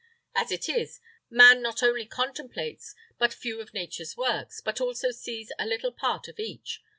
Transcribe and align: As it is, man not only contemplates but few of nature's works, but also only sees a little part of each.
As 0.33 0.51
it 0.51 0.67
is, 0.67 0.99
man 1.29 1.61
not 1.61 1.83
only 1.83 2.07
contemplates 2.07 2.95
but 3.19 3.31
few 3.31 3.61
of 3.61 3.71
nature's 3.71 4.17
works, 4.17 4.59
but 4.59 4.81
also 4.81 5.09
only 5.09 5.13
sees 5.13 5.51
a 5.59 5.65
little 5.67 5.91
part 5.91 6.27
of 6.27 6.39
each. 6.39 6.81